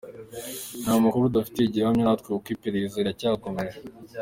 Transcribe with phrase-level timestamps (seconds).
[0.83, 3.77] Ni amakuru tudafitiye gihamya natwe kuko iperereza riracyakomeje.